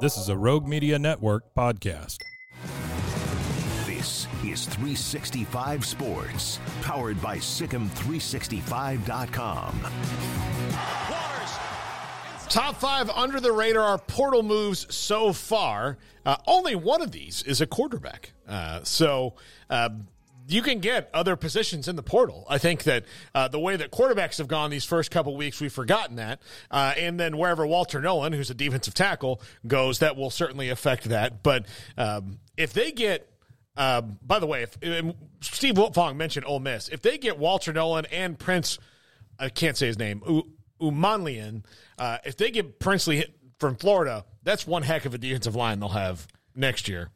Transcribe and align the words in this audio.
This 0.00 0.16
is 0.16 0.30
a 0.30 0.36
Rogue 0.36 0.66
Media 0.66 0.98
Network 0.98 1.54
podcast. 1.54 2.16
This 3.84 4.26
is 4.42 4.64
365 4.64 5.84
Sports, 5.84 6.58
powered 6.80 7.20
by 7.20 7.36
SicEm365.com. 7.36 9.80
Top 12.48 12.76
five 12.76 13.10
under 13.10 13.40
the 13.40 13.52
radar 13.52 13.84
are 13.84 13.98
portal 13.98 14.42
moves 14.42 14.86
so 14.88 15.34
far. 15.34 15.98
Uh, 16.24 16.36
only 16.46 16.74
one 16.74 17.02
of 17.02 17.12
these 17.12 17.42
is 17.42 17.60
a 17.60 17.66
quarterback. 17.66 18.32
Uh, 18.48 18.82
so 18.82 19.34
uh, 19.68 19.90
you 20.50 20.62
can 20.62 20.80
get 20.80 21.10
other 21.14 21.36
positions 21.36 21.88
in 21.88 21.96
the 21.96 22.02
portal. 22.02 22.46
I 22.48 22.58
think 22.58 22.84
that 22.84 23.04
uh, 23.34 23.48
the 23.48 23.60
way 23.60 23.76
that 23.76 23.90
quarterbacks 23.90 24.38
have 24.38 24.48
gone 24.48 24.70
these 24.70 24.84
first 24.84 25.10
couple 25.10 25.36
weeks, 25.36 25.60
we've 25.60 25.72
forgotten 25.72 26.16
that. 26.16 26.40
Uh, 26.70 26.94
and 26.96 27.18
then 27.18 27.36
wherever 27.36 27.66
Walter 27.66 28.00
Nolen, 28.00 28.32
who's 28.32 28.50
a 28.50 28.54
defensive 28.54 28.94
tackle, 28.94 29.40
goes, 29.66 30.00
that 30.00 30.16
will 30.16 30.30
certainly 30.30 30.68
affect 30.68 31.04
that. 31.04 31.42
But 31.42 31.66
um, 31.96 32.38
if 32.56 32.72
they 32.72 32.92
get 32.92 33.30
um, 33.76 34.18
by 34.22 34.38
the 34.38 34.46
way, 34.46 34.62
if, 34.62 34.76
Steve 35.40 35.74
Wiltfong 35.74 36.16
mentioned 36.16 36.44
Ole 36.46 36.60
Miss, 36.60 36.88
if 36.88 37.00
they 37.00 37.16
get 37.16 37.38
Walter 37.38 37.72
Nolen 37.72 38.04
and 38.06 38.38
Prince, 38.38 38.78
I 39.38 39.48
can't 39.48 39.76
say 39.76 39.86
his 39.86 39.98
name, 39.98 40.22
U- 40.28 40.52
Umanlian, 40.80 41.64
uh, 41.98 42.18
if 42.24 42.36
they 42.36 42.50
get 42.50 42.78
Princely 42.78 43.24
from 43.58 43.76
Florida, 43.76 44.24
that's 44.42 44.66
one 44.66 44.82
heck 44.82 45.04
of 45.04 45.14
a 45.14 45.18
defensive 45.18 45.54
line 45.54 45.80
they'll 45.80 45.90
have 45.90 46.26
next 46.54 46.88
year. 46.88 47.08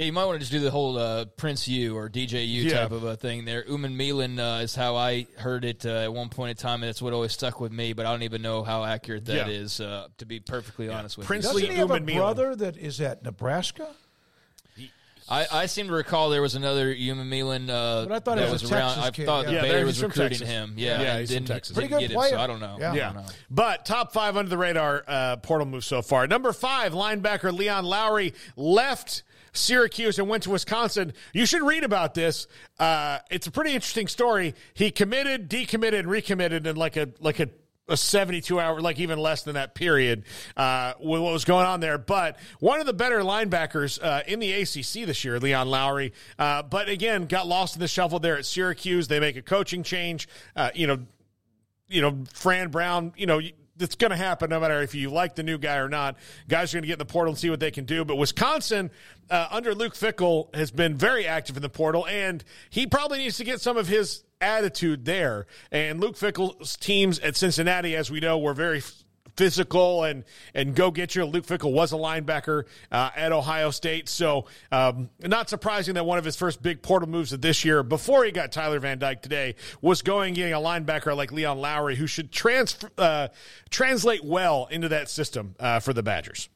Yeah, 0.00 0.06
you 0.06 0.12
might 0.14 0.24
want 0.24 0.36
to 0.36 0.38
just 0.40 0.50
do 0.50 0.60
the 0.60 0.70
whole 0.70 0.96
uh, 0.96 1.26
Prince 1.26 1.68
U 1.68 1.94
or 1.94 2.08
DJ 2.08 2.48
U 2.48 2.62
Yeah. 2.62 2.80
type 2.80 2.92
of 2.92 3.04
a 3.04 3.16
thing 3.16 3.44
there. 3.44 3.66
Uman 3.68 3.98
Milan 3.98 4.38
uh, 4.40 4.60
is 4.60 4.74
how 4.74 4.96
I 4.96 5.26
heard 5.36 5.62
it 5.62 5.84
uh, 5.84 5.90
at 6.04 6.14
one 6.14 6.30
point 6.30 6.52
in 6.52 6.56
time, 6.56 6.76
and 6.82 6.84
that's 6.88 7.02
what 7.02 7.12
always 7.12 7.32
stuck 7.32 7.60
with 7.60 7.70
me. 7.70 7.92
But 7.92 8.06
I 8.06 8.10
don't 8.12 8.22
even 8.22 8.40
know 8.40 8.62
how 8.62 8.82
accurate 8.82 9.26
that 9.26 9.48
Yeah. 9.48 9.52
is, 9.54 9.78
uh, 9.78 10.08
to 10.16 10.24
be 10.24 10.40
perfectly 10.40 10.88
honest 10.88 11.18
with 11.18 11.26
Princely 11.26 11.60
Doesn't 11.64 11.74
he 11.74 11.78
have 11.80 11.90
a 11.90 12.00
Milan. 12.00 12.16
brother 12.16 12.56
that 12.56 12.78
is 12.78 12.98
at 13.02 13.22
Nebraska? 13.22 13.90
you. 14.76 14.88
I, 15.28 15.46
I 15.52 15.66
seem 15.66 15.88
to 15.88 15.92
recall 15.92 16.30
there 16.30 16.40
was 16.40 16.54
another 16.54 16.90
Uman 16.94 17.28
Milan 17.28 17.68
uh, 17.68 18.06
But 18.08 18.14
I 18.14 18.18
thought 18.20 18.38
he 18.38 18.44
that 18.44 18.50
was 18.52 18.62
was, 18.62 18.72
a 18.72 18.74
around. 18.76 18.94
Texas 18.94 19.04
I 19.04 19.10
kid, 19.10 19.26
thought 19.26 19.44
yeah. 19.44 19.50
the 19.50 19.56
Yeah, 19.56 19.62
Baylor 19.74 19.84
was 19.84 19.98
from 20.00 20.08
recruiting 20.08 20.38
Texas. 20.38 20.48
him. 20.48 20.74
Yeah, 20.78 20.86
Yeah, 21.02 21.10
and 21.10 21.20
he's 21.20 21.28
from 21.28 21.34
didn't, 21.34 21.48
Texas. 21.48 21.74
Pretty 21.74 21.88
Pretty 21.90 22.06
good 22.06 22.14
good 22.14 22.14
get 22.20 22.24
it, 22.26 22.30
so 22.30 22.36
player. 22.36 22.42
I 22.42 22.46
don't 22.46 22.60
know. 22.60 22.76
Yeah. 22.80 22.90
I 23.10 23.12
don't 23.12 23.16
know. 23.26 23.32
But 23.50 23.84
top 23.84 24.14
five 24.14 24.38
under 24.38 24.48
the 24.48 24.56
radar 24.56 25.04
uh, 25.06 25.36
portal 25.36 25.66
move 25.66 25.84
so 25.84 26.00
far. 26.00 26.26
Number 26.26 26.54
five, 26.54 26.94
linebacker 26.94 27.52
Leon 27.52 27.84
Lowery 27.84 28.32
left 28.56 29.24
Syracuse 29.52 30.18
and 30.18 30.28
went 30.28 30.44
to 30.44 30.50
Wisconsin. 30.50 31.12
You 31.32 31.46
should 31.46 31.62
read 31.62 31.84
about 31.84 32.14
this. 32.14 32.46
Uh, 32.78 33.18
it's 33.30 33.46
a 33.46 33.50
pretty 33.50 33.72
interesting 33.72 34.08
story. 34.08 34.54
He 34.74 34.90
committed, 34.90 35.48
decommitted, 35.48 36.06
recommitted 36.06 36.66
in 36.66 36.76
like 36.76 36.96
a 36.96 37.10
like 37.20 37.40
a 37.40 37.48
a 37.90 37.96
72 37.96 38.58
hour, 38.58 38.80
like 38.80 38.98
even 39.00 39.18
less 39.18 39.42
than 39.42 39.54
that 39.54 39.74
period, 39.74 40.24
uh, 40.56 40.94
with 41.00 41.20
what 41.20 41.32
was 41.32 41.44
going 41.44 41.66
on 41.66 41.80
there. 41.80 41.98
But 41.98 42.38
one 42.60 42.80
of 42.80 42.86
the 42.86 42.92
better 42.92 43.20
linebackers 43.20 44.02
uh, 44.02 44.22
in 44.26 44.38
the 44.38 44.52
ACC 44.52 45.06
this 45.06 45.24
year, 45.24 45.38
Leon 45.40 45.68
Lowery. 45.68 46.12
Uh, 46.38 46.62
but 46.62 46.88
again, 46.88 47.26
got 47.26 47.46
lost 47.46 47.74
in 47.74 47.80
the 47.80 47.88
shuffle 47.88 48.20
there 48.20 48.38
at 48.38 48.46
Syracuse. 48.46 49.08
They 49.08 49.20
make 49.20 49.36
a 49.36 49.42
coaching 49.42 49.82
change. 49.82 50.28
Uh, 50.54 50.70
you 50.74 50.86
know, 50.86 51.00
you 51.88 52.00
know, 52.00 52.18
Fran 52.32 52.68
Brown, 52.68 53.12
you 53.16 53.26
know, 53.26 53.40
it's 53.80 53.94
going 53.94 54.10
to 54.10 54.16
happen 54.16 54.50
no 54.50 54.60
matter 54.60 54.80
if 54.82 54.94
you 54.94 55.10
like 55.10 55.34
the 55.34 55.42
new 55.42 55.58
guy 55.58 55.76
or 55.76 55.88
not. 55.88 56.16
Guys 56.48 56.72
are 56.72 56.76
going 56.76 56.82
to 56.82 56.88
get 56.88 56.94
in 56.94 56.98
the 56.98 57.04
portal 57.04 57.32
and 57.32 57.38
see 57.38 57.50
what 57.50 57.60
they 57.60 57.70
can 57.70 57.84
do. 57.84 58.04
But 58.04 58.16
Wisconsin, 58.16 58.90
uh, 59.30 59.48
under 59.50 59.74
Luke 59.74 59.94
Fickell, 59.94 60.54
has 60.54 60.70
been 60.70 60.96
very 60.96 61.26
active 61.26 61.56
in 61.56 61.62
the 61.62 61.68
portal, 61.68 62.06
and 62.06 62.44
he 62.68 62.86
probably 62.86 63.18
needs 63.18 63.36
to 63.38 63.44
get 63.44 63.60
some 63.60 63.76
of 63.76 63.88
his 63.88 64.24
attitude 64.40 65.04
there. 65.04 65.46
And 65.70 66.00
Luke 66.00 66.16
Fickell's 66.16 66.76
teams 66.76 67.18
at 67.18 67.36
Cincinnati, 67.36 67.94
as 67.94 68.10
we 68.10 68.20
know, 68.20 68.38
were 68.38 68.54
very 68.54 68.82
physical 69.40 70.04
and 70.04 70.22
and 70.52 70.74
go 70.74 70.90
get 70.90 71.14
you. 71.14 71.24
Luke 71.24 71.46
Fickell 71.46 71.72
was 71.72 71.94
a 71.94 71.96
linebacker 71.96 72.64
uh, 72.92 73.08
at 73.16 73.32
Ohio 73.32 73.70
State, 73.70 74.06
so 74.06 74.44
um, 74.70 75.08
not 75.18 75.48
surprising 75.48 75.94
that 75.94 76.04
one 76.04 76.18
of 76.18 76.26
his 76.26 76.36
first 76.36 76.62
big 76.62 76.82
portal 76.82 77.08
moves 77.08 77.32
of 77.32 77.40
this 77.40 77.64
year, 77.64 77.82
before 77.82 78.26
he 78.26 78.32
got 78.32 78.52
Tyler 78.52 78.78
Van 78.80 78.98
Dyke 78.98 79.22
today, 79.22 79.54
was 79.80 80.02
going 80.02 80.34
getting 80.34 80.52
a 80.52 80.58
linebacker 80.58 81.16
like 81.16 81.32
Leon 81.32 81.58
Lowery, 81.58 81.96
who 81.96 82.06
should 82.06 82.28
uh, 82.98 83.28
translate 83.70 84.22
well 84.22 84.68
into 84.70 84.90
that 84.90 85.08
system 85.08 85.54
uh, 85.58 85.80
for 85.80 85.94
the 85.94 86.02
Badgers. 86.02 86.50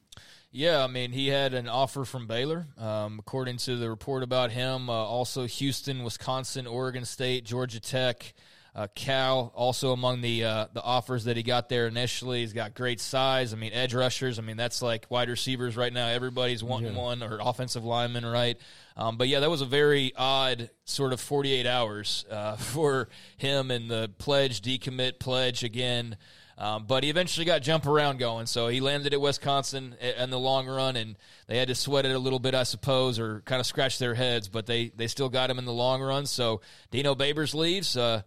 Yeah, 0.51 0.83
I 0.83 0.87
mean, 0.87 1.11
he 1.11 1.29
had 1.29 1.55
an 1.55 1.67
offer 1.67 2.05
from 2.05 2.27
Baylor, 2.27 2.67
um, 2.77 3.17
according 3.17 3.57
to 3.57 3.77
the 3.77 3.89
report 3.89 4.21
about 4.21 4.51
him. 4.51 4.91
Uh, 4.91 4.93
also, 4.93 5.47
Houston, 5.47 6.03
Wisconsin, 6.03 6.67
Oregon 6.67 7.03
State, 7.03 7.45
Georgia 7.45 7.79
Tech, 7.79 8.35
uh, 8.75 8.87
Cal, 8.93 9.53
also 9.55 9.93
among 9.93 10.19
the 10.19 10.43
uh, 10.43 10.67
the 10.73 10.81
offers 10.81 11.23
that 11.23 11.37
he 11.37 11.43
got 11.43 11.69
there 11.69 11.87
initially. 11.87 12.41
He's 12.41 12.51
got 12.51 12.75
great 12.75 12.99
size. 12.99 13.53
I 13.53 13.55
mean, 13.55 13.71
edge 13.71 13.93
rushers. 13.93 14.37
I 14.37 14.41
mean, 14.41 14.57
that's 14.57 14.81
like 14.81 15.05
wide 15.09 15.29
receivers 15.29 15.77
right 15.77 15.93
now. 15.93 16.07
Everybody's 16.07 16.61
wanting 16.61 16.93
one 16.93 17.23
or 17.23 17.39
offensive 17.41 17.85
lineman, 17.85 18.25
right? 18.25 18.57
Um, 18.97 19.17
but 19.17 19.29
yeah, 19.29 19.39
that 19.39 19.49
was 19.49 19.61
a 19.61 19.65
very 19.65 20.11
odd 20.17 20.69
sort 20.83 21.13
of 21.13 21.21
48 21.21 21.65
hours 21.65 22.25
uh, 22.29 22.55
for 22.57 23.07
him 23.37 23.71
and 23.71 23.89
the 23.89 24.11
pledge, 24.17 24.61
decommit, 24.61 25.19
pledge 25.19 25.63
again. 25.63 26.17
Um, 26.57 26.85
but 26.85 27.03
he 27.03 27.09
eventually 27.09 27.45
got 27.45 27.61
jump 27.61 27.85
around 27.85 28.17
going, 28.17 28.45
so 28.45 28.69
he 28.69 28.79
landed 28.79 29.13
at 29.13 29.19
Wisconsin 29.19 29.95
in 29.99 30.29
the 30.29 30.39
long 30.39 30.67
run, 30.67 30.95
and 30.95 31.17
they 31.47 31.57
had 31.57 31.67
to 31.67 31.75
sweat 31.75 32.05
it 32.05 32.15
a 32.15 32.19
little 32.19 32.39
bit, 32.39 32.55
I 32.55 32.63
suppose, 32.63 33.19
or 33.19 33.41
kind 33.41 33.59
of 33.59 33.65
scratch 33.65 33.99
their 33.99 34.15
heads. 34.15 34.47
But 34.47 34.65
they 34.65 34.89
they 34.95 35.07
still 35.07 35.27
got 35.27 35.49
him 35.49 35.59
in 35.59 35.65
the 35.65 35.73
long 35.73 36.01
run. 36.01 36.25
So 36.25 36.61
Dino 36.91 37.13
Babers 37.13 37.53
leaves. 37.53 37.97
Uh, 37.97 38.21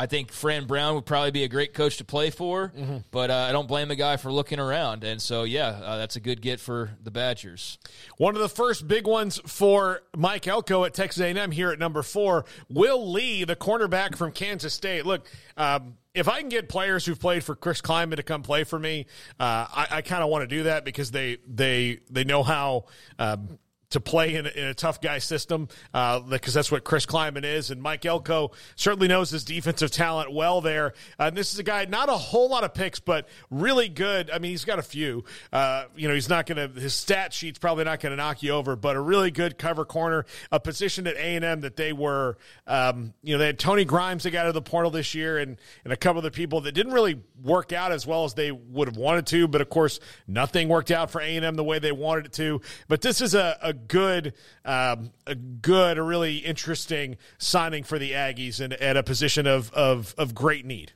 I 0.00 0.06
think 0.06 0.32
Fran 0.32 0.64
Brown 0.64 0.94
would 0.94 1.04
probably 1.04 1.30
be 1.30 1.44
a 1.44 1.48
great 1.48 1.74
coach 1.74 1.98
to 1.98 2.06
play 2.06 2.30
for, 2.30 2.72
but 3.10 3.30
uh, 3.30 3.34
I 3.34 3.52
don't 3.52 3.68
blame 3.68 3.88
the 3.88 3.96
guy 3.96 4.16
for 4.16 4.32
looking 4.32 4.58
around. 4.58 5.04
And 5.04 5.20
so, 5.20 5.42
yeah, 5.42 5.78
uh, 5.84 5.98
that's 5.98 6.16
a 6.16 6.20
good 6.20 6.40
get 6.40 6.58
for 6.58 6.92
the 7.02 7.10
Badgers. 7.10 7.76
One 8.16 8.34
of 8.34 8.40
the 8.40 8.48
first 8.48 8.88
big 8.88 9.06
ones 9.06 9.38
for 9.44 10.00
Mike 10.16 10.48
Elko 10.48 10.84
at 10.84 10.94
Texas 10.94 11.20
A&M 11.20 11.50
here 11.50 11.70
at 11.70 11.78
number 11.78 12.02
four. 12.02 12.46
Will 12.70 13.12
Lee, 13.12 13.44
the 13.44 13.56
cornerback 13.56 14.16
from 14.16 14.32
Kansas 14.32 14.72
State. 14.72 15.04
Look, 15.04 15.26
um, 15.58 15.98
if 16.14 16.28
I 16.28 16.40
can 16.40 16.48
get 16.48 16.70
players 16.70 17.04
who've 17.04 17.20
played 17.20 17.44
for 17.44 17.54
Chris 17.54 17.82
Klieman 17.82 18.16
to 18.16 18.22
come 18.22 18.42
play 18.42 18.64
for 18.64 18.78
me, 18.78 19.04
uh, 19.38 19.66
I, 19.70 19.86
I 19.90 20.00
kind 20.00 20.22
of 20.22 20.30
want 20.30 20.48
to 20.48 20.56
do 20.56 20.62
that 20.62 20.86
because 20.86 21.10
they 21.10 21.36
they 21.46 21.98
they 22.08 22.24
know 22.24 22.42
how. 22.42 22.86
Um, 23.18 23.58
to 23.90 24.00
play 24.00 24.36
in 24.36 24.46
a, 24.46 24.50
in 24.50 24.64
a 24.66 24.74
tough 24.74 25.00
guy 25.00 25.18
system 25.18 25.68
uh, 25.92 26.20
because 26.20 26.54
that's 26.54 26.70
what 26.70 26.84
Chris 26.84 27.06
Klieman 27.06 27.44
is. 27.44 27.70
And 27.70 27.82
Mike 27.82 28.06
Elko 28.06 28.52
certainly 28.76 29.08
knows 29.08 29.30
his 29.30 29.44
defensive 29.44 29.90
talent 29.90 30.32
well 30.32 30.60
there. 30.60 30.94
Uh, 31.18 31.24
and 31.24 31.36
this 31.36 31.52
is 31.52 31.58
a 31.58 31.62
guy, 31.64 31.84
not 31.86 32.08
a 32.08 32.16
whole 32.16 32.48
lot 32.48 32.62
of 32.62 32.72
picks, 32.72 33.00
but 33.00 33.28
really 33.50 33.88
good. 33.88 34.30
I 34.30 34.38
mean, 34.38 34.52
he's 34.52 34.64
got 34.64 34.78
a 34.78 34.82
few. 34.82 35.24
Uh, 35.52 35.84
you 35.96 36.06
know, 36.06 36.14
he's 36.14 36.28
not 36.28 36.46
going 36.46 36.72
to, 36.72 36.80
his 36.80 36.94
stat 36.94 37.32
sheet's 37.32 37.58
probably 37.58 37.84
not 37.84 38.00
going 38.00 38.10
to 38.10 38.16
knock 38.16 38.42
you 38.42 38.52
over, 38.52 38.76
but 38.76 38.94
a 38.94 39.00
really 39.00 39.32
good 39.32 39.58
cover 39.58 39.84
corner, 39.84 40.24
a 40.52 40.60
position 40.60 41.06
at 41.08 41.16
A&M 41.16 41.60
that 41.60 41.76
they 41.76 41.92
were, 41.92 42.38
um, 42.68 43.12
you 43.22 43.34
know, 43.34 43.38
they 43.38 43.46
had 43.46 43.58
Tony 43.58 43.84
Grimes 43.84 44.22
that 44.22 44.30
got 44.30 44.42
out 44.42 44.48
of 44.48 44.54
the 44.54 44.62
portal 44.62 44.92
this 44.92 45.14
year 45.14 45.38
and, 45.38 45.56
and 45.84 45.92
a 45.92 45.96
couple 45.96 46.18
of 46.18 46.24
the 46.24 46.30
people 46.30 46.60
that 46.62 46.72
didn't 46.72 46.92
really 46.92 47.20
work 47.42 47.72
out 47.72 47.90
as 47.90 48.06
well 48.06 48.24
as 48.24 48.34
they 48.34 48.52
would 48.52 48.86
have 48.86 48.96
wanted 48.96 49.26
to. 49.26 49.48
But 49.48 49.60
of 49.60 49.68
course, 49.68 49.98
nothing 50.28 50.68
worked 50.68 50.92
out 50.92 51.10
for 51.10 51.20
A&M 51.20 51.56
the 51.56 51.64
way 51.64 51.80
they 51.80 51.92
wanted 51.92 52.26
it 52.26 52.32
to. 52.34 52.60
But 52.86 53.00
this 53.00 53.20
is 53.20 53.34
a, 53.34 53.58
a 53.60 53.74
good, 53.88 54.34
um, 54.64 55.12
a 55.26 55.34
good, 55.34 55.98
a 55.98 56.02
really 56.02 56.38
interesting 56.38 57.16
signing 57.38 57.84
for 57.84 57.98
the 57.98 58.12
Aggies 58.12 58.60
and 58.60 58.72
at 58.74 58.96
a 58.96 59.02
position 59.02 59.46
of, 59.46 59.72
of, 59.72 60.14
of 60.18 60.34
great 60.34 60.64
need. 60.64 60.92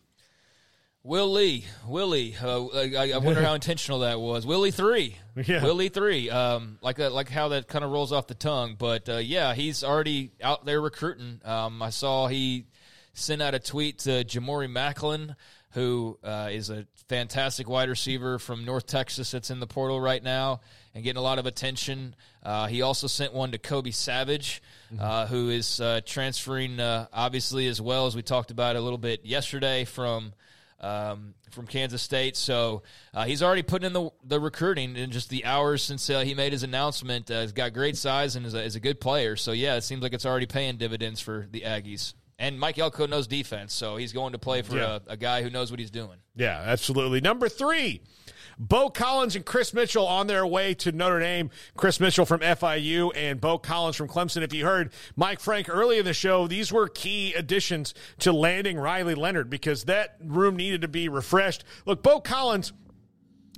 Will 1.02 1.30
Lee, 1.32 1.66
Willie. 1.86 2.34
Uh, 2.42 2.64
I, 2.66 3.12
I 3.14 3.18
wonder 3.18 3.42
how 3.42 3.52
intentional 3.54 3.98
that 4.00 4.18
was. 4.18 4.46
Willie 4.46 4.70
three, 4.70 5.16
Yeah. 5.44 5.62
Willie 5.62 5.90
three. 5.90 6.30
Um, 6.30 6.78
like 6.80 6.96
that, 6.96 7.12
like 7.12 7.28
how 7.28 7.48
that 7.48 7.68
kind 7.68 7.84
of 7.84 7.90
rolls 7.90 8.10
off 8.10 8.26
the 8.26 8.34
tongue. 8.34 8.76
But 8.78 9.06
uh, 9.08 9.16
yeah, 9.18 9.52
he's 9.52 9.84
already 9.84 10.30
out 10.42 10.64
there 10.64 10.80
recruiting. 10.80 11.42
Um, 11.44 11.82
I 11.82 11.90
saw 11.90 12.26
he 12.28 12.64
sent 13.12 13.42
out 13.42 13.54
a 13.54 13.58
tweet 13.58 13.98
to 14.00 14.24
Ja'Mori 14.24 14.66
Maclin, 14.66 15.36
who 15.74 16.16
uh, 16.22 16.48
is 16.52 16.70
a 16.70 16.86
fantastic 17.08 17.68
wide 17.68 17.88
receiver 17.88 18.38
from 18.38 18.64
North 18.64 18.86
Texas 18.86 19.32
that's 19.32 19.50
in 19.50 19.60
the 19.60 19.66
portal 19.66 20.00
right 20.00 20.22
now 20.22 20.60
and 20.94 21.02
getting 21.02 21.18
a 21.18 21.22
lot 21.22 21.38
of 21.38 21.46
attention. 21.46 22.14
Uh, 22.42 22.66
he 22.66 22.80
also 22.80 23.08
sent 23.08 23.34
one 23.34 23.50
to 23.50 23.58
Kobe 23.58 23.90
Savage, 23.90 24.62
uh, 24.98 25.26
who 25.26 25.50
is 25.50 25.80
uh, 25.80 26.00
transferring, 26.06 26.78
uh, 26.78 27.08
obviously, 27.12 27.66
as 27.66 27.80
well 27.80 28.06
as 28.06 28.14
we 28.14 28.22
talked 28.22 28.52
about 28.52 28.76
a 28.76 28.80
little 28.80 28.98
bit 28.98 29.24
yesterday 29.24 29.84
from 29.84 30.32
um, 30.80 31.34
from 31.50 31.66
Kansas 31.66 32.02
State. 32.02 32.36
So 32.36 32.82
uh, 33.12 33.24
he's 33.24 33.42
already 33.42 33.62
putting 33.62 33.86
in 33.86 33.92
the 33.92 34.10
the 34.22 34.38
recruiting 34.38 34.96
in 34.96 35.10
just 35.10 35.30
the 35.30 35.44
hours 35.44 35.82
since 35.82 36.08
uh, 36.08 36.20
he 36.20 36.34
made 36.34 36.52
his 36.52 36.62
announcement. 36.62 37.30
Uh, 37.30 37.40
he's 37.40 37.52
got 37.52 37.72
great 37.72 37.96
size 37.96 38.36
and 38.36 38.46
is 38.46 38.54
a, 38.54 38.62
is 38.62 38.76
a 38.76 38.80
good 38.80 39.00
player. 39.00 39.34
So 39.34 39.52
yeah, 39.52 39.76
it 39.76 39.82
seems 39.82 40.02
like 40.02 40.12
it's 40.12 40.26
already 40.26 40.46
paying 40.46 40.76
dividends 40.76 41.20
for 41.20 41.48
the 41.50 41.62
Aggies. 41.62 42.14
And 42.38 42.58
Mike 42.58 42.78
Elko 42.78 43.06
knows 43.06 43.26
defense, 43.26 43.72
so 43.72 43.96
he's 43.96 44.12
going 44.12 44.32
to 44.32 44.38
play 44.38 44.62
for 44.62 44.76
Yeah. 44.76 44.98
a, 45.08 45.12
a 45.12 45.16
guy 45.16 45.42
who 45.42 45.50
knows 45.50 45.70
what 45.70 45.78
he's 45.78 45.90
doing. 45.90 46.18
Yeah, 46.34 46.60
absolutely. 46.66 47.20
Number 47.20 47.48
three, 47.48 48.02
Beaux 48.58 48.90
Collins 48.90 49.36
and 49.36 49.44
Kris 49.44 49.72
Mitchell 49.72 50.06
on 50.06 50.26
their 50.26 50.44
way 50.46 50.74
to 50.74 50.90
Notre 50.92 51.20
Dame. 51.20 51.50
Kris 51.76 52.00
Mitchell 52.00 52.24
from 52.26 52.40
FIU 52.40 53.12
and 53.14 53.40
Beaux 53.40 53.58
Collins 53.58 53.94
from 53.96 54.08
Clemson. 54.08 54.42
If 54.42 54.52
you 54.52 54.64
heard 54.64 54.92
Mike 55.16 55.38
Frank 55.40 55.68
early 55.68 55.98
in 55.98 56.04
the 56.04 56.12
show, 56.14 56.46
these 56.48 56.72
were 56.72 56.88
key 56.88 57.34
additions 57.34 57.94
to 58.20 58.32
landing 58.32 58.78
Riley 58.78 59.14
Leonard 59.14 59.48
because 59.50 59.84
that 59.84 60.16
room 60.20 60.56
needed 60.56 60.80
to 60.82 60.88
be 60.88 61.08
refreshed. 61.08 61.64
Look, 61.86 62.02
Beaux 62.02 62.20
Collins 62.20 62.72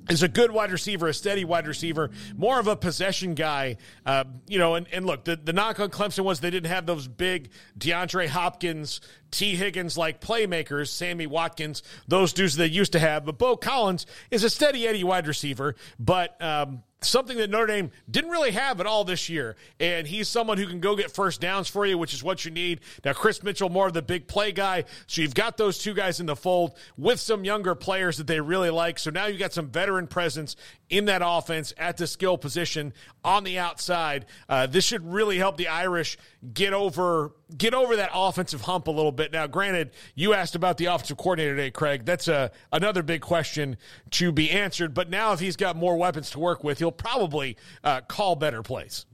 is 0.09 0.23
a 0.23 0.29
good 0.29 0.51
wide 0.51 0.71
receiver, 0.71 1.09
a 1.09 1.15
steady 1.15 1.45
wide 1.45 1.67
receiver, 1.67 2.11
more 2.37 2.61
of 2.61 2.69
a 2.69 2.77
possession 2.77 3.35
guy. 3.35 3.77
Uh, 4.05 4.25
you 4.47 4.59
know, 4.59 4.75
and, 4.75 4.87
and 4.93 5.07
look, 5.07 5.25
the, 5.25 5.37
the 5.37 5.53
knock 5.53 5.81
on 5.81 5.91
Clemson 5.91 6.25
was 6.25 6.41
they 6.41 6.51
didn't 6.51 6.71
have 6.71 6.87
those 6.87 7.09
big 7.09 7.51
DeAndre 7.79 8.29
Hopkins, 8.29 9.01
Tee 9.31 9.57
Higgins 9.57 9.99
like 9.99 10.21
playmakers, 10.21 10.89
Sammy 10.89 11.27
Watkins, 11.27 11.83
those 12.07 12.33
dudes 12.33 12.57
they 12.57 12.67
used 12.67 12.93
to 12.93 12.99
have. 12.99 13.25
But 13.25 13.39
Beaux 13.39 13.57
Collins 13.57 14.07
is 14.31 14.45
a 14.45 14.51
steady 14.51 14.87
Eddie 14.87 15.05
wide 15.05 15.27
receiver, 15.27 15.75
but 15.99 16.41
um, 16.43 16.83
something 17.09 17.37
that 17.39 17.51
Notre 17.51 17.67
Dame 17.67 17.91
didn't 18.11 18.31
really 18.31 18.53
have 18.53 18.81
at 18.81 18.87
all 18.87 19.05
this 19.05 19.29
year. 19.29 19.57
And 19.81 20.07
he's 20.07 20.29
someone 20.29 20.59
who 20.59 20.67
can 20.67 20.81
go 20.81 20.97
get 20.97 21.11
first 21.11 21.41
downs 21.41 21.69
for 21.69 21.87
you, 21.87 21.99
which 21.99 22.15
is 22.15 22.23
what 22.23 22.45
you 22.45 22.51
need. 22.51 22.81
Now, 23.05 23.13
Kris 23.13 23.43
Mitchell, 23.43 23.69
more 23.69 23.87
of 23.87 23.93
the 23.93 24.03
big 24.03 24.27
play 24.27 24.53
guy. 24.53 24.85
So 25.07 25.23
you've 25.23 25.35
got 25.35 25.57
those 25.57 25.79
two 25.79 25.95
guys 25.95 26.21
in 26.21 26.27
the 26.27 26.37
fold 26.37 26.77
with 26.97 27.21
some 27.21 27.45
younger 27.45 27.75
players 27.75 28.17
that 28.19 28.27
they 28.27 28.41
really 28.41 28.71
like. 28.71 28.99
So 28.99 29.11
now 29.11 29.27
you've 29.27 29.39
got 29.39 29.53
some 29.53 29.69
veteran 29.69 30.07
presence 30.07 30.57
in 30.89 31.07
that 31.07 31.23
offense 31.25 31.73
at 31.79 31.97
the 31.97 32.07
skill 32.07 32.39
position 32.39 32.93
on 33.25 33.45
the 33.45 33.59
outside. 33.59 34.27
Uh, 34.49 34.67
this 34.67 34.85
should 34.85 35.05
really 35.05 35.39
help 35.39 35.57
the 35.57 35.69
Irish 35.69 36.17
get 36.53 36.73
over 36.73 37.33
get 37.57 37.75
over 37.75 37.97
that 37.97 38.11
offensive 38.15 38.63
hump 38.63 38.89
a 38.89 38.91
little 38.91 39.13
bit. 39.13 39.33
Now, 39.33 39.47
granted, 39.47 39.91
you 40.15 40.35
asked 40.35 40.55
about 40.55 40.79
the 40.79 40.87
offensive 40.87 41.17
coordinator 41.17 41.55
today, 41.57 41.71
Craig. 41.71 42.05
That's 42.05 42.29
a 42.29 42.51
another 42.73 43.03
big 43.03 43.21
question 43.21 43.77
to 44.13 44.33
be 44.33 44.51
answered. 44.51 44.95
But 44.95 45.11
now, 45.11 45.33
if 45.33 45.41
he's 45.41 45.57
got 45.57 45.77
more 45.77 45.97
weapons 45.97 46.31
to 46.31 46.39
work 46.39 46.65
with, 46.65 46.79
he'll 46.79 46.93
probably 46.93 47.57
uh, 47.85 48.01
call 48.03 48.37
better 48.37 48.63
plays. 48.63 49.07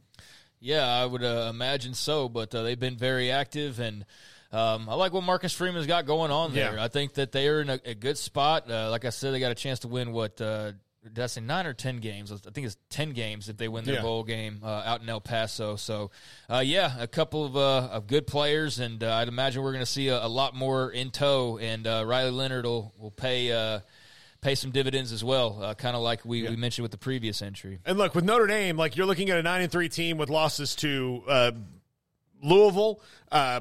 Yeah, 0.60 0.86
I 0.86 1.04
would 1.04 1.24
uh, 1.24 1.48
imagine 1.50 1.94
so, 1.94 2.28
but 2.28 2.54
uh, 2.54 2.62
they've 2.62 2.78
been 2.78 2.96
very 2.96 3.32
active, 3.32 3.80
and 3.80 4.04
um, 4.52 4.88
I 4.88 4.94
like 4.94 5.12
what 5.12 5.24
Marcus 5.24 5.52
Freeman's 5.52 5.86
got 5.86 6.06
going 6.06 6.30
on 6.30 6.54
there. 6.54 6.74
Yeah. 6.74 6.84
I 6.84 6.88
think 6.88 7.14
that 7.14 7.32
they 7.32 7.48
are 7.48 7.60
in 7.60 7.68
a, 7.68 7.80
a 7.84 7.94
good 7.94 8.16
spot. 8.16 8.70
Uh, 8.70 8.88
like 8.90 9.04
I 9.04 9.10
said, 9.10 9.34
they 9.34 9.40
got 9.40 9.50
a 9.50 9.56
chance 9.56 9.80
to 9.80 9.88
win 9.88 10.12
what 10.12 10.40
uh, 10.40 10.72
did 11.04 11.18
I 11.18 11.26
say 11.26 11.40
nine 11.40 11.66
or 11.66 11.72
ten 11.74 11.98
games? 11.98 12.30
I 12.32 12.36
think 12.36 12.66
it's 12.66 12.76
ten 12.88 13.10
games 13.10 13.48
if 13.48 13.56
they 13.56 13.68
win 13.68 13.84
their 13.84 13.96
Yeah. 13.96 14.02
bowl 14.02 14.22
game 14.24 14.60
uh, 14.62 14.82
out 14.84 15.02
in 15.02 15.08
El 15.08 15.20
Paso. 15.20 15.76
So, 15.76 16.10
uh, 16.48 16.58
yeah, 16.64 16.94
a 16.98 17.06
couple 17.06 17.44
of, 17.44 17.56
uh, 17.56 17.88
of 17.92 18.06
good 18.06 18.26
players, 18.26 18.78
and 18.78 19.02
uh, 19.02 19.12
I'd 19.14 19.28
imagine 19.28 19.62
we're 19.62 19.72
going 19.72 19.84
to 19.84 19.90
see 19.90 20.08
a, 20.08 20.24
a 20.24 20.28
lot 20.28 20.54
more 20.54 20.90
in 20.90 21.10
tow. 21.10 21.58
And 21.58 21.86
uh, 21.86 22.04
Riley 22.06 22.30
Leonard 22.30 22.64
will 22.64 22.92
will 22.98 23.10
pay. 23.10 23.52
Uh, 23.52 23.80
Pay 24.40 24.56
some 24.56 24.72
dividends 24.72 25.12
as 25.12 25.22
well, 25.22 25.62
uh, 25.62 25.72
kind 25.74 25.94
of 25.94 26.02
like 26.02 26.24
we, 26.24 26.42
we 26.42 26.56
mentioned 26.56 26.82
with 26.82 26.90
the 26.90 26.98
previous 26.98 27.42
entry. 27.42 27.78
And 27.86 27.96
look, 27.96 28.12
with 28.12 28.24
Notre 28.24 28.48
Dame, 28.48 28.76
like 28.76 28.96
you're 28.96 29.06
looking 29.06 29.30
at 29.30 29.38
a 29.38 29.42
nine 29.44 29.62
and 29.62 29.70
three 29.70 29.88
team 29.88 30.18
with 30.18 30.30
losses 30.30 30.74
to 30.76 31.22
uh, 31.28 31.52
Louisville, 32.42 33.00
uh, 33.30 33.60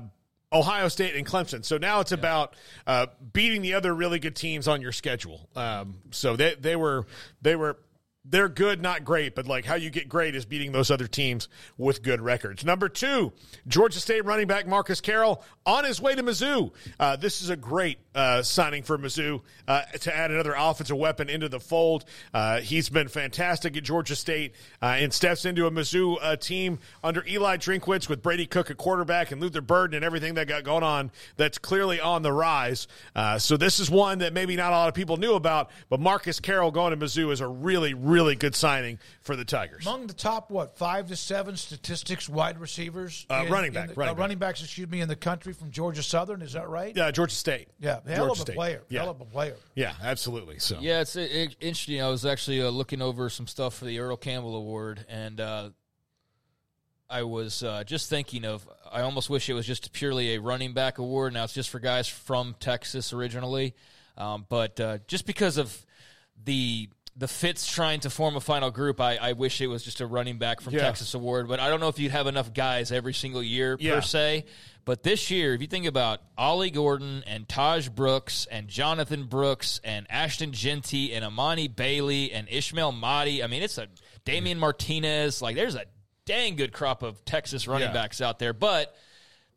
Ohio 0.54 0.88
State, 0.88 1.16
and 1.16 1.26
Clemson. 1.26 1.64
So 1.64 1.78
now 1.78 2.02
it's 2.02 2.12
about 2.12 2.56
uh, 2.86 3.08
beating 3.34 3.62
the 3.62 3.74
other 3.76 3.94
really 3.94 4.20
good 4.20 4.36
teams 4.36 4.68
on 4.68 4.82
your 4.82 4.92
schedule. 4.92 5.50
Um, 5.56 5.98
so 6.12 6.36
they 6.36 6.56
they 6.56 6.76
were 6.76 7.06
they 7.42 7.56
were. 7.56 7.78
They're 8.24 8.50
good, 8.50 8.84
not 8.84 9.04
great, 9.04 9.34
but 9.34 9.48
like 9.48 9.66
how 9.66 9.74
you 9.74 9.90
get 9.90 10.08
great 10.08 10.36
is 10.36 10.46
beating 10.46 10.72
those 10.72 10.92
other 10.92 11.08
teams 11.08 11.50
with 11.76 12.04
good 12.04 12.22
records. 12.22 12.64
Number 12.64 12.88
two, 12.88 13.34
Georgia 13.68 14.00
State 14.00 14.26
running 14.26 14.46
back 14.46 14.68
Marcus 14.68 15.02
Carroll 15.02 15.44
on 15.66 15.86
his 15.86 16.00
way 16.00 16.14
to 16.14 16.22
Mizzou. 16.22 16.72
Uh, 17.00 17.16
this 17.16 17.42
is 17.42 17.50
a 17.50 17.56
great 17.56 17.98
uh, 18.16 18.42
signing 18.44 18.84
for 18.84 18.98
Mizzou 18.98 19.42
uh, 19.68 19.82
to 20.02 20.16
add 20.16 20.32
another 20.32 20.54
offensive 20.58 20.98
weapon 20.98 21.30
into 21.30 21.48
the 21.50 21.60
fold. 21.60 22.06
Uh, 22.34 22.60
he's 22.60 22.90
been 22.90 23.08
fantastic 23.08 23.78
at 23.78 23.84
Georgia 23.84 24.16
State 24.16 24.54
uh, 24.82 24.98
and 25.00 25.14
steps 25.14 25.46
into 25.46 25.66
a 25.66 25.72
Mizzou 25.72 26.18
uh, 26.22 26.36
team 26.36 26.80
under 27.04 27.26
Eli 27.28 27.58
Drinkwitz 27.58 28.10
with 28.10 28.22
Brady 28.22 28.46
Cook 28.46 28.70
at 28.70 28.78
quarterback 28.78 29.32
and 29.32 29.42
Luther 29.42 29.62
Burden 29.62 29.96
and 29.96 30.04
everything 30.06 30.34
that 30.36 30.48
got 30.48 30.64
going 30.64 30.84
on 30.84 31.12
that's 31.38 31.58
clearly 31.58 32.00
on 32.02 32.22
the 32.22 32.34
rise. 32.34 32.88
Uh, 33.16 33.38
so 33.40 33.56
this 33.58 33.80
is 33.80 33.90
one 33.90 34.20
that 34.20 34.34
maybe 34.34 34.56
not 34.56 34.72
a 34.72 34.76
lot 34.76 34.88
of 34.90 34.94
people 34.94 35.18
knew 35.18 35.34
about, 35.36 35.72
but 35.90 36.00
Marcus 36.00 36.40
Carroll 36.40 36.72
going 36.72 36.98
to 36.98 37.06
Mizzou 37.06 37.32
is 37.32 37.40
a 37.42 37.48
really, 37.48 37.94
really 37.94 38.36
good 38.36 38.56
signing 38.56 39.00
for 39.22 39.36
the 39.36 39.46
Tigers. 39.46 39.86
Among 39.86 40.08
the 40.08 40.14
top, 40.14 40.52
what, 40.52 40.78
five 40.78 41.08
to 41.08 41.16
seven 41.16 41.56
statistics 41.56 42.28
wide 42.28 42.60
receivers? 42.60 43.26
Uh, 43.30 43.46
running 43.50 43.72
back, 43.72 43.90
the- 43.90 43.94
running 43.96 44.16
back. 44.16 44.20
running 44.20 44.38
backs, 44.38 44.62
excuse 44.64 44.90
me, 44.90 45.00
in 45.02 45.08
the 45.08 45.16
country 45.16 45.54
from 45.54 45.72
Georgia 45.72 46.04
Southern. 46.04 46.42
Is 46.42 46.54
that 46.54 46.68
right? 46.68 46.98
Uh, 46.98 47.12
Georgia 47.12 47.36
State. 47.36 47.68
Yeah, 47.80 48.00
hell 48.08 48.28
Georgia 48.28 48.32
of 48.32 48.38
a 48.38 48.42
State. 48.42 48.56
player. 48.56 48.82
Yeah. 48.90 49.02
Hell 49.02 49.12
of 49.12 49.22
a 49.22 49.26
player. 49.26 49.56
Yeah, 49.76 49.94
absolutely. 50.02 50.60
So 50.60 50.78
Yeah, 50.80 51.02
it's 51.02 51.16
it, 51.16 51.56
interesting. 51.60 52.02
I 52.02 52.10
was 52.10 52.26
actually 52.26 52.62
uh, 52.62 52.70
looking 52.70 53.02
over 53.02 53.30
some 53.30 53.48
stuff 53.48 53.76
for 53.76 53.86
the 53.86 54.00
Earl 54.00 54.18
Campbell 54.18 54.56
Award, 54.56 55.06
and 55.10 55.40
uh, 55.40 55.70
I 57.10 57.24
was 57.24 57.64
uh, 57.64 57.84
just 57.84 58.10
thinking 58.10 58.46
of. 58.46 58.68
I 58.92 59.02
almost 59.02 59.30
wish 59.30 59.50
it 59.50 59.54
was 59.54 59.66
just 59.66 59.92
purely 59.94 60.36
a 60.36 60.42
running 60.42 60.74
back 60.74 60.98
award. 60.98 61.34
Now 61.34 61.44
it's 61.44 61.54
just 61.54 61.70
for 61.70 61.80
guys 61.80 62.08
from 62.08 62.56
Texas 62.60 63.14
originally, 63.14 63.74
um, 64.18 64.46
but 64.50 64.80
uh, 64.80 64.98
just 65.08 65.26
because 65.26 65.58
of 65.58 65.86
the 66.44 66.90
the 67.16 67.28
fits 67.28 67.70
trying 67.72 68.00
to 68.02 68.10
form 68.10 68.36
a 68.36 68.40
final 68.40 68.72
group, 68.72 69.02
I, 69.02 69.18
I 69.18 69.34
wish 69.34 69.60
it 69.62 69.68
was 69.68 69.84
just 69.84 70.00
a 70.02 70.06
running 70.06 70.38
back 70.38 70.62
from 70.62 70.74
Yeah. 70.74 70.82
Texas 70.82 71.14
award. 71.14 71.48
But 71.48 71.60
I 71.60 71.70
don't 71.70 71.80
know 71.80 71.90
if 71.90 72.00
you'd 72.00 72.12
have 72.12 72.28
enough 72.28 72.54
guys 72.54 72.92
every 72.92 73.14
single 73.14 73.44
year 73.44 73.76
Yeah. 73.80 73.96
per 73.96 74.02
se. 74.02 74.46
But 74.86 75.04
this 75.04 75.30
year, 75.30 75.54
if 75.54 75.62
you 75.62 75.68
think 75.68 75.86
about 75.86 76.22
Ollie 76.38 76.72
Gordon 76.72 77.24
and 77.28 77.48
Tahj 77.48 77.94
Brooks 77.94 78.48
and 78.50 78.68
Jonathan 78.68 79.26
Brooks 79.26 79.80
and 79.84 80.08
Ashton 80.10 80.54
Jeanty 80.54 81.14
and 81.14 81.24
Amani 81.24 81.68
Bailey 81.68 82.32
and 82.32 82.48
Ismail 82.50 82.92
Mahdi, 82.94 83.44
I 83.44 83.48
mean, 83.48 83.62
it's 83.62 83.78
a 83.78 83.88
Damien 84.26 84.58
Martinez. 84.58 85.42
Like, 85.42 85.56
there's 85.56 85.76
a 85.76 85.86
dang 86.26 86.56
good 86.56 86.72
crop 86.74 87.04
of 87.04 87.24
Texas 87.26 87.68
running 87.68 87.90
Yeah. 87.90 87.94
backs 87.94 88.22
out 88.22 88.40
there. 88.40 88.54
But 88.54 88.96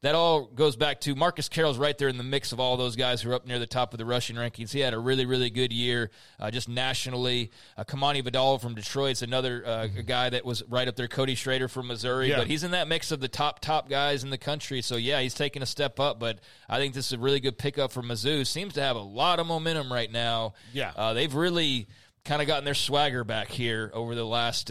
that 0.05 0.15
all 0.15 0.45
goes 0.47 0.77
back 0.77 1.01
to 1.01 1.15
Marcus 1.15 1.49
Carroll's 1.49 1.79
right 1.79 1.97
there 1.99 2.09
in 2.09 2.17
the 2.17 2.23
mix 2.23 2.53
of 2.53 2.61
all 2.61 2.77
those 2.77 2.95
guys 2.95 3.21
who 3.23 3.31
are 3.31 3.35
up 3.35 3.47
near 3.47 3.59
the 3.59 3.67
top 3.67 3.93
of 3.93 3.99
the 3.99 4.05
rushing 4.05 4.37
rankings. 4.37 4.71
He 4.73 4.81
had 4.81 4.95
a 4.95 4.99
really, 4.99 5.27
really 5.27 5.51
good 5.51 5.73
year 5.73 6.11
uh, 6.39 6.51
just 6.51 6.69
nationally. 6.69 7.51
Uh, 7.77 7.85
Kimani 7.85 8.23
Vidal 8.23 8.59
from 8.59 8.75
Detroit's 8.75 9.23
another 9.23 9.63
uh, 9.67 9.87
guy 9.87 10.31
that 10.31 10.45
was 10.45 10.63
right 10.69 10.87
up 10.87 10.97
there. 10.97 11.09
Cody 11.09 11.35
Schrader 11.35 11.69
from 11.69 11.87
Missouri, 11.89 12.29
Yeah. 12.31 12.39
but 12.39 12.47
he's 12.47 12.65
in 12.65 12.71
that 12.71 12.87
mix 12.87 13.11
of 13.13 13.21
the 13.21 13.29
top 13.29 13.61
top 13.61 13.89
guys 13.89 14.23
in 14.25 14.31
the 14.31 14.39
country. 14.39 14.83
So 14.83 14.97
yeah, 14.97 15.21
he's 15.21 15.35
taking 15.35 15.63
a 15.63 15.67
step 15.67 15.99
up. 15.99 16.21
But 16.21 16.39
I 16.69 16.79
think 16.79 16.95
this 16.95 17.07
is 17.07 17.13
a 17.15 17.19
really 17.19 17.41
good 17.41 17.59
pickup 17.59 17.91
for 17.91 18.03
Mizzou. 18.03 18.47
Seems 18.47 18.75
to 18.75 18.83
have 18.83 18.97
a 18.97 19.01
lot 19.03 19.39
of 19.41 19.47
momentum 19.47 19.93
right 19.93 20.11
now. 20.13 20.55
Yeah. 20.73 20.93
uh, 20.97 21.15
they've 21.15 21.35
really 21.35 21.89
kind 22.25 22.41
of 22.43 22.47
gotten 22.49 22.65
their 22.65 22.75
swagger 22.75 23.25
back 23.25 23.49
here 23.49 23.91
over 23.95 24.15
the 24.15 24.25
last. 24.25 24.71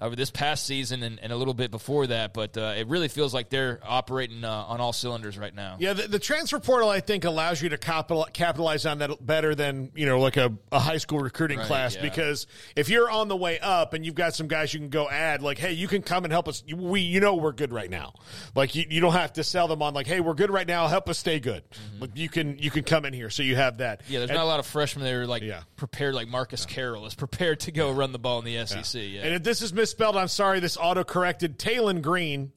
Over 0.00 0.16
this 0.16 0.30
past 0.32 0.66
season 0.66 1.04
and, 1.04 1.20
and 1.22 1.32
a 1.32 1.36
little 1.36 1.54
bit 1.54 1.70
before 1.70 2.08
that, 2.08 2.34
but 2.34 2.56
uh, 2.58 2.74
it 2.76 2.88
really 2.88 3.06
feels 3.06 3.32
like 3.32 3.48
they're 3.48 3.78
operating 3.84 4.42
uh, 4.44 4.50
on 4.50 4.80
all 4.80 4.92
cylinders 4.92 5.38
right 5.38 5.54
now. 5.54 5.76
Yeah, 5.78 5.92
the, 5.92 6.08
the 6.08 6.18
transfer 6.18 6.58
portal 6.58 6.88
I 6.88 6.98
think 6.98 7.24
allows 7.24 7.62
you 7.62 7.68
to 7.68 7.78
capital, 7.78 8.26
capitalize 8.32 8.86
on 8.86 8.98
that 8.98 9.24
better 9.24 9.54
than 9.54 9.92
you 9.94 10.06
know 10.06 10.18
like 10.18 10.36
a, 10.36 10.52
a 10.72 10.80
high 10.80 10.96
school 10.98 11.20
recruiting 11.20 11.58
Right, 11.58 11.66
class 11.68 11.94
yeah. 11.94 12.02
because 12.02 12.48
if 12.74 12.88
you're 12.88 13.08
on 13.08 13.28
the 13.28 13.36
way 13.36 13.60
up 13.60 13.94
and 13.94 14.04
you've 14.04 14.16
got 14.16 14.34
some 14.34 14.48
guys 14.48 14.74
you 14.74 14.80
can 14.80 14.88
go 14.88 15.08
add 15.08 15.42
like 15.42 15.58
hey 15.58 15.72
you 15.72 15.86
can 15.86 16.02
come 16.02 16.24
and 16.24 16.32
help 16.32 16.48
us 16.48 16.64
we 16.74 17.00
you 17.00 17.20
know 17.20 17.36
we're 17.36 17.52
good 17.52 17.72
right 17.72 17.88
now 17.88 18.14
like 18.56 18.74
you, 18.74 18.84
you 18.90 19.00
don't 19.00 19.12
have 19.12 19.32
to 19.34 19.44
sell 19.44 19.68
them 19.68 19.80
on 19.80 19.94
like 19.94 20.08
hey 20.08 20.18
we're 20.18 20.34
good 20.34 20.50
right 20.50 20.66
now 20.66 20.88
help 20.88 21.08
us 21.08 21.18
stay 21.18 21.38
good 21.38 21.62
like 22.00 22.10
you 22.16 22.28
can 22.28 22.58
you 22.58 22.70
can 22.70 22.82
come 22.82 23.04
in 23.04 23.12
here 23.12 23.30
so 23.30 23.44
you 23.44 23.54
have 23.54 23.78
that 23.78 24.00
Mm-hmm. 24.02 24.12
Yeah, 24.12 24.18
there's 24.18 24.30
And- 24.30 24.36
not 24.38 24.44
a 24.44 24.48
lot 24.48 24.58
of 24.60 24.66
freshmen 24.66 25.04
that 25.04 25.12
are 25.14 25.26
like 25.26 25.42
Yeah. 25.44 25.60
prepared, 25.76 26.14
like 26.16 26.26
Marcus 26.26 26.66
Carroll 26.66 27.06
is 27.06 27.14
prepared 27.14 27.60
to 27.60 27.70
go 27.72 27.92
run 27.92 28.10
the 28.12 28.18
ball 28.18 28.40
in 28.40 28.44
the 28.44 28.66
SEC. 28.66 29.00
Yeah, 29.00 29.22
And 29.22 29.34
if 29.34 29.42
this 29.44 29.62
is 29.62 29.72
misspelled, 29.84 30.16
I'm 30.16 30.28
sorry. 30.28 30.60
This 30.60 30.78
auto 30.78 31.04
corrected. 31.04 31.58
Taylen 31.58 32.00
Green. 32.00 32.52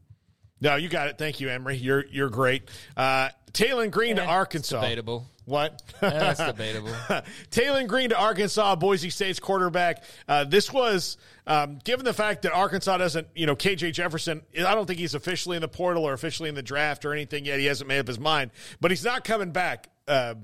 No, 0.62 0.78
you 0.78 0.88
got 0.88 1.10
it. 1.10 1.18
Thank 1.18 1.42
you, 1.42 1.50
Emery. 1.50 1.76
You're 1.76 2.06
you're 2.08 2.30
great. 2.30 2.70
Uh, 2.96 3.30
Taylen 3.52 3.92
Green 3.92 4.16
to 4.16 4.24
Eh, 4.24 4.26
Arkansas. 4.26 4.78
it's 4.78 4.86
debatable. 4.86 5.26
What? 5.44 5.82
Eh, 6.02 6.10
that's 6.10 6.40
debatable. 6.44 6.90
Taylen 7.52 7.88
Green 7.88 8.10
to 8.12 8.18
Arkansas, 8.18 8.76
Boise 8.78 9.10
State's 9.10 9.40
quarterback. 9.42 10.04
Uh, 10.28 10.46
this 10.46 10.72
was 10.72 11.18
um, 11.46 11.80
given 11.84 12.06
the 12.06 12.14
fact 12.14 12.44
that 12.44 12.54
Arkansas 12.54 12.98
doesn't, 12.98 13.28
you 13.36 13.46
know, 13.46 13.56
KJ 13.58 13.92
Jefferson. 13.94 14.42
I 14.58 14.74
don't 14.74 14.86
think 14.86 15.00
he's 15.00 15.14
officially 15.16 15.58
in 15.58 15.62
the 15.62 15.68
portal 15.68 16.06
or 16.08 16.14
officially 16.14 16.48
in 16.50 16.56
the 16.56 16.64
draft 16.64 17.04
or 17.04 17.12
anything 17.14 17.44
yet. 17.46 17.60
He 17.60 17.66
hasn't 17.66 17.88
made 17.90 18.00
up 18.00 18.08
his 18.08 18.20
mind, 18.20 18.52
but 18.80 18.90
he's 18.92 19.04
not 19.04 19.26
coming 19.26 19.52
back. 19.52 19.90
Uh, 20.08 20.36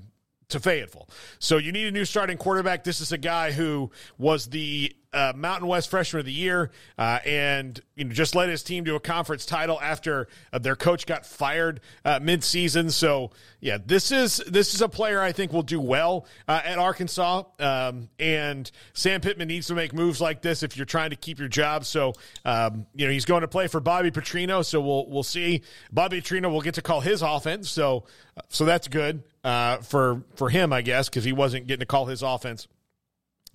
to 0.49 0.59
Fayetteville. 0.59 1.09
So 1.39 1.57
you 1.57 1.71
need 1.71 1.87
a 1.87 1.91
new 1.91 2.05
starting 2.05 2.37
quarterback. 2.37 2.83
This 2.83 3.01
is 3.01 3.11
a 3.11 3.17
guy 3.17 3.51
who 3.53 3.89
was 4.19 4.47
the 4.47 4.93
uh, 5.13 5.33
Mountain 5.35 5.67
West 5.67 5.89
Freshman 5.89 6.21
of 6.21 6.25
the 6.25 6.31
Year, 6.31 6.71
uh, 6.97 7.19
and 7.25 7.79
you 7.95 8.05
know 8.05 8.11
just 8.11 8.35
led 8.35 8.49
his 8.49 8.63
team 8.63 8.85
to 8.85 8.95
a 8.95 8.99
conference 8.99 9.45
title 9.45 9.79
after 9.81 10.27
uh, 10.51 10.59
their 10.59 10.75
coach 10.75 11.05
got 11.05 11.25
fired 11.25 11.79
uh, 12.03 12.19
midseason. 12.19 12.91
So 12.91 13.31
yeah, 13.59 13.77
this 13.83 14.11
is 14.11 14.37
this 14.47 14.73
is 14.73 14.81
a 14.81 14.89
player 14.89 15.21
I 15.21 15.31
think 15.31 15.53
will 15.53 15.63
do 15.63 15.79
well 15.79 16.25
uh, 16.47 16.61
at 16.63 16.79
Arkansas. 16.79 17.43
Um, 17.59 18.09
and 18.19 18.69
Sam 18.93 19.21
Pittman 19.21 19.47
needs 19.47 19.67
to 19.67 19.75
make 19.75 19.93
moves 19.93 20.19
like 20.19 20.41
this 20.41 20.63
if 20.63 20.75
you're 20.75 20.85
trying 20.85 21.11
to 21.11 21.15
keep 21.15 21.39
your 21.39 21.47
job. 21.47 21.85
So 21.85 22.13
um, 22.45 22.85
you 22.95 23.05
know 23.05 23.11
he's 23.11 23.25
going 23.25 23.41
to 23.41 23.47
play 23.47 23.67
for 23.67 23.79
Bobby 23.79 24.11
Petrino. 24.11 24.65
So 24.65 24.81
we'll 24.81 25.09
we'll 25.09 25.23
see. 25.23 25.61
Bobby 25.91 26.21
Petrino 26.21 26.51
will 26.51 26.61
get 26.61 26.75
to 26.75 26.81
call 26.81 27.01
his 27.01 27.21
offense. 27.21 27.69
So 27.69 28.05
so 28.49 28.65
that's 28.65 28.87
good 28.87 29.23
uh, 29.43 29.77
for 29.77 30.23
for 30.35 30.49
him, 30.49 30.73
I 30.73 30.81
guess, 30.81 31.09
because 31.09 31.23
he 31.23 31.33
wasn't 31.33 31.67
getting 31.67 31.81
to 31.81 31.85
call 31.85 32.05
his 32.05 32.21
offense 32.21 32.67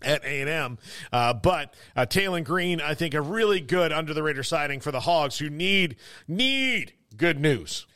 at 0.03 0.25
A&M. 0.25 0.79
Uh, 1.13 1.35
but 1.35 1.75
uh, 1.97 2.07
Taylen 2.07 2.45
Green, 2.45 2.81
I 2.81 2.95
think, 2.95 3.15
a 3.15 3.21
really 3.21 3.61
good 3.61 3.93
under 3.93 4.15
the 4.15 4.23
radar 4.23 4.43
signing 4.43 4.81
for 4.81 4.93
the 4.93 5.01
Hogs 5.01 5.39
who 5.39 5.51
need 5.51 5.97
need 6.27 6.93
good 7.17 7.41
news. 7.41 7.87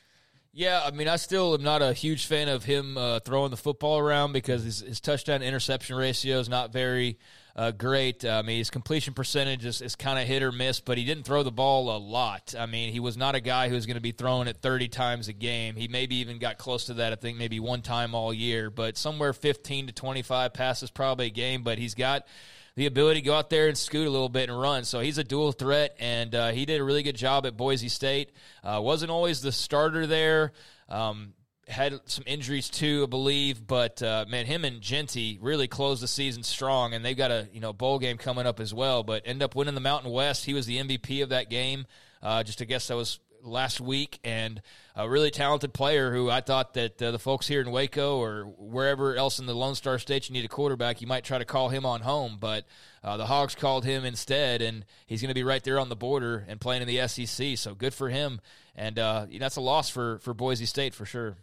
Yeah, 0.54 0.82
I 0.84 0.90
mean, 0.90 1.08
I 1.08 1.16
still 1.16 1.54
am 1.54 1.62
not 1.62 1.80
a 1.80 1.94
huge 1.94 2.26
fan 2.26 2.48
of 2.48 2.64
him 2.64 2.98
uh, 2.98 3.20
throwing 3.20 3.50
the 3.50 3.56
football 3.56 3.98
around 3.98 4.32
because 4.32 4.62
his, 4.62 4.80
his 4.80 5.00
touchdown 5.00 5.42
interception 5.42 5.96
ratio 5.96 6.40
is 6.40 6.48
not 6.48 6.72
very 6.72 7.18
uh, 7.54 7.70
great. 7.70 8.24
I 8.24 8.42
mean, 8.42 8.58
his 8.58 8.70
completion 8.70 9.14
percentage 9.14 9.64
is, 9.64 9.82
is 9.82 9.94
kind 9.94 10.18
of 10.18 10.26
hit 10.26 10.42
or 10.42 10.52
miss, 10.52 10.80
but 10.80 10.96
he 10.96 11.04
didn't 11.04 11.24
throw 11.24 11.42
the 11.42 11.52
ball 11.52 11.94
a 11.94 11.98
lot. 11.98 12.54
I 12.58 12.66
mean, 12.66 12.92
he 12.92 13.00
was 13.00 13.16
not 13.16 13.34
a 13.34 13.40
guy 13.40 13.68
who 13.68 13.74
was 13.74 13.86
going 13.86 13.96
to 13.96 14.02
be 14.02 14.12
throwing 14.12 14.48
it 14.48 14.56
30 14.62 14.88
times 14.88 15.28
a 15.28 15.32
game. 15.32 15.76
He 15.76 15.88
maybe 15.88 16.16
even 16.16 16.38
got 16.38 16.58
close 16.58 16.86
to 16.86 16.94
that, 16.94 17.12
I 17.12 17.16
think, 17.16 17.36
maybe 17.36 17.60
one 17.60 17.82
time 17.82 18.14
all 18.14 18.32
year, 18.32 18.70
but 18.70 18.96
somewhere 18.96 19.32
15 19.32 19.88
to 19.88 19.92
25 19.92 20.54
passes 20.54 20.90
probably 20.90 21.26
a 21.26 21.30
game. 21.30 21.62
But 21.62 21.78
he's 21.78 21.94
got 21.94 22.26
the 22.74 22.86
ability 22.86 23.20
to 23.20 23.26
go 23.26 23.34
out 23.34 23.50
there 23.50 23.68
and 23.68 23.76
scoot 23.76 24.06
a 24.06 24.10
little 24.10 24.30
bit 24.30 24.48
and 24.48 24.58
run. 24.58 24.84
So 24.84 25.00
he's 25.00 25.18
a 25.18 25.24
dual 25.24 25.52
threat, 25.52 25.94
and 26.00 26.34
uh, 26.34 26.50
he 26.52 26.64
did 26.64 26.80
a 26.80 26.84
really 26.84 27.02
good 27.02 27.16
job 27.16 27.44
at 27.44 27.56
Boise 27.56 27.88
State. 27.88 28.32
Uh, 28.64 28.80
wasn't 28.82 29.10
always 29.10 29.42
the 29.42 29.52
starter 29.52 30.06
there. 30.06 30.52
Um, 30.88 31.34
had 31.68 32.00
some 32.06 32.24
injuries 32.26 32.68
too, 32.68 33.04
I 33.04 33.06
believe. 33.06 33.66
But 33.66 34.02
uh, 34.02 34.24
man, 34.28 34.46
him 34.46 34.64
and 34.64 34.80
Jeanty 34.80 35.38
really 35.40 35.68
closed 35.68 36.02
the 36.02 36.08
season 36.08 36.42
strong, 36.42 36.94
and 36.94 37.04
they've 37.04 37.16
got 37.16 37.30
a 37.30 37.48
you 37.52 37.60
know 37.60 37.72
bowl 37.72 37.98
game 37.98 38.18
coming 38.18 38.46
up 38.46 38.60
as 38.60 38.74
well. 38.74 39.02
But 39.02 39.22
end 39.26 39.42
up 39.42 39.54
winning 39.54 39.74
the 39.74 39.80
Mountain 39.80 40.10
West. 40.10 40.44
He 40.44 40.54
was 40.54 40.66
the 40.66 40.78
MVP 40.78 41.22
of 41.22 41.30
that 41.30 41.50
game. 41.50 41.86
Uh, 42.22 42.42
just 42.42 42.62
I 42.62 42.64
guess 42.64 42.88
that 42.88 42.96
was 42.96 43.18
last 43.44 43.80
week, 43.80 44.18
and 44.24 44.62
a 44.94 45.08
really 45.08 45.30
talented 45.30 45.72
player 45.72 46.12
who 46.12 46.30
I 46.30 46.40
thought 46.40 46.74
that 46.74 47.00
uh, 47.02 47.10
the 47.10 47.18
folks 47.18 47.48
here 47.48 47.60
in 47.60 47.70
Waco 47.70 48.18
or 48.18 48.44
wherever 48.44 49.16
else 49.16 49.38
in 49.38 49.46
the 49.46 49.54
Lone 49.54 49.74
Star 49.74 49.98
State 49.98 50.28
you 50.28 50.32
need 50.32 50.44
a 50.44 50.48
quarterback, 50.48 51.00
you 51.00 51.06
might 51.06 51.24
try 51.24 51.38
to 51.38 51.44
call 51.44 51.68
him 51.68 51.84
on 51.84 52.02
home, 52.02 52.36
but 52.38 52.66
uh, 53.02 53.16
the 53.16 53.26
Hogs 53.26 53.54
called 53.54 53.84
him 53.84 54.04
instead, 54.04 54.62
and 54.62 54.84
he's 55.06 55.20
going 55.20 55.28
to 55.28 55.34
be 55.34 55.42
right 55.44 55.62
there 55.64 55.78
on 55.78 55.88
the 55.88 55.96
border 55.96 56.44
and 56.48 56.60
playing 56.60 56.82
in 56.82 56.88
the 56.88 57.06
SEC. 57.08 57.56
So 57.56 57.74
good 57.74 57.94
for 57.94 58.08
him, 58.08 58.40
and 58.74 58.98
uh, 58.98 59.26
that's 59.38 59.56
a 59.56 59.60
loss 59.60 59.88
for 59.88 60.18
for 60.18 60.34
Boise 60.34 60.66
State 60.66 60.94
for 60.94 61.04
sure. 61.04 61.36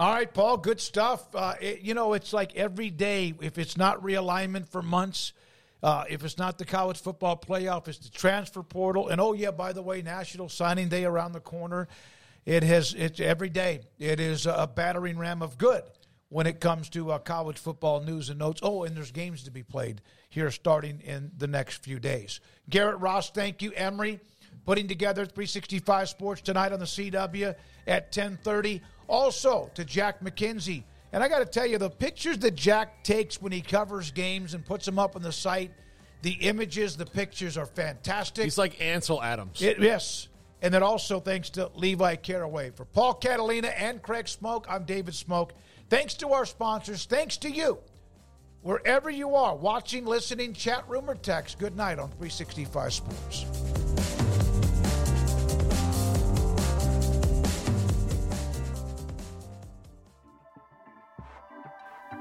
All 0.00 0.14
right, 0.14 0.32
Paul, 0.32 0.56
good 0.56 0.80
stuff. 0.80 1.26
Uh, 1.34 1.52
it, 1.60 1.82
you 1.82 1.92
know, 1.92 2.14
it's 2.14 2.32
like 2.32 2.56
every 2.56 2.88
day, 2.88 3.34
if 3.42 3.58
it's 3.58 3.76
not 3.76 4.02
realignment 4.02 4.66
for 4.66 4.80
months, 4.80 5.34
uh, 5.82 6.04
if 6.08 6.24
it's 6.24 6.38
not 6.38 6.56
the 6.56 6.64
college 6.64 6.98
football 6.98 7.36
playoff, 7.36 7.86
it's 7.86 7.98
the 7.98 8.08
transfer 8.08 8.62
portal. 8.62 9.08
And 9.08 9.20
oh, 9.20 9.34
yeah, 9.34 9.50
by 9.50 9.74
the 9.74 9.82
way, 9.82 10.00
National 10.00 10.48
Signing 10.48 10.88
Day 10.88 11.04
around 11.04 11.32
the 11.32 11.40
corner. 11.40 11.86
It 12.46 12.62
has, 12.62 12.94
it's 12.94 13.20
every 13.20 13.50
day. 13.50 13.80
It 13.98 14.20
is 14.20 14.46
a 14.46 14.66
battering 14.74 15.18
ram 15.18 15.42
of 15.42 15.58
good 15.58 15.82
when 16.30 16.46
it 16.46 16.60
comes 16.60 16.88
to 16.90 17.10
uh, 17.10 17.18
college 17.18 17.58
football 17.58 18.00
news 18.00 18.30
and 18.30 18.38
notes. 18.38 18.60
Oh, 18.62 18.84
and 18.84 18.96
there's 18.96 19.12
games 19.12 19.42
to 19.42 19.50
be 19.50 19.62
played 19.62 20.00
here 20.30 20.50
starting 20.50 21.02
in 21.02 21.30
the 21.36 21.46
next 21.46 21.84
few 21.84 21.98
days. 21.98 22.40
Garrett 22.70 23.00
Ross, 23.00 23.28
thank 23.28 23.60
you. 23.60 23.70
Emery 23.72 24.18
putting 24.64 24.88
together 24.88 25.24
365 25.24 26.08
Sports 26.08 26.40
tonight 26.40 26.72
on 26.72 26.78
the 26.78 26.84
CW 26.84 27.54
at 27.86 28.04
1030. 28.04 28.82
Also 29.08 29.70
to 29.74 29.84
Jack 29.84 30.20
McKenzie. 30.22 30.84
And 31.12 31.24
I 31.24 31.28
got 31.28 31.40
to 31.40 31.44
tell 31.44 31.66
you, 31.66 31.78
the 31.78 31.90
pictures 31.90 32.38
that 32.38 32.54
Jack 32.54 33.02
takes 33.02 33.42
when 33.42 33.50
he 33.50 33.60
covers 33.60 34.12
games 34.12 34.54
and 34.54 34.64
puts 34.64 34.86
them 34.86 34.98
up 34.98 35.16
on 35.16 35.22
the 35.22 35.32
site, 35.32 35.72
the 36.22 36.32
images, 36.32 36.96
the 36.96 37.06
pictures 37.06 37.56
are 37.56 37.66
fantastic. 37.66 38.44
He's 38.44 38.58
like 38.58 38.80
Ansel 38.80 39.20
Adams. 39.22 39.60
It, 39.60 39.80
yes. 39.80 40.28
And 40.62 40.72
then 40.72 40.82
also 40.82 41.20
thanks 41.20 41.50
to 41.50 41.70
Levi 41.74 42.16
Caraway. 42.16 42.70
For 42.70 42.84
Paul 42.84 43.14
Catalina 43.14 43.68
and 43.68 44.02
Craig 44.02 44.28
Smoke, 44.28 44.66
I'm 44.68 44.84
David 44.84 45.14
Smoke. 45.14 45.54
Thanks 45.88 46.14
to 46.14 46.28
our 46.32 46.44
sponsors. 46.44 47.06
Thanks 47.06 47.36
to 47.38 47.50
you. 47.50 47.78
Wherever 48.62 49.08
you 49.08 49.34
are, 49.34 49.56
watching, 49.56 50.04
listening, 50.04 50.52
chat 50.52 50.86
room, 50.88 51.08
or 51.08 51.14
text, 51.14 51.58
good 51.58 51.76
night 51.76 51.98
on 51.98 52.08
365 52.10 52.92
Sports. 52.92 53.89